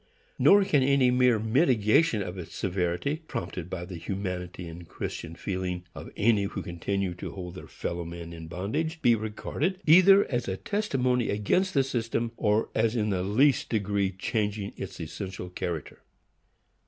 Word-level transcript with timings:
Nor 0.39 0.63
can 0.63 0.81
any 0.81 1.11
mere 1.11 1.37
mitigation 1.37 2.23
of 2.23 2.35
its 2.35 2.55
severity, 2.55 3.17
prompted 3.27 3.69
by 3.69 3.85
the 3.85 3.97
humanity 3.97 4.67
and 4.67 4.87
Christian 4.87 5.35
feeling 5.35 5.83
of 5.93 6.09
any 6.17 6.45
who 6.45 6.63
continue 6.63 7.13
to 7.13 7.33
hold 7.33 7.53
their 7.53 7.67
fellow 7.67 8.03
men 8.03 8.33
in 8.33 8.47
bondage, 8.47 8.99
be 9.03 9.13
regarded 9.13 9.79
either 9.85 10.25
as 10.25 10.47
a 10.47 10.57
testimony 10.57 11.29
against 11.29 11.75
the 11.75 11.83
system, 11.83 12.31
or 12.35 12.69
as 12.73 12.95
in 12.95 13.11
the 13.11 13.21
least 13.21 13.69
degree 13.69 14.09
changing 14.09 14.73
its 14.75 14.99
essential 14.99 15.49
character. 15.51 16.01